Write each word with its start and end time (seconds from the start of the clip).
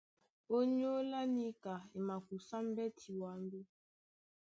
Ónyólá 0.57 1.21
níka 1.35 1.73
e 1.97 1.97
makusá 2.07 2.57
mbɛ́ti 2.67 3.07
ɓwambì. 3.17 3.61